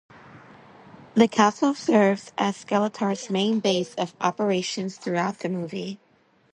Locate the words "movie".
5.49-5.99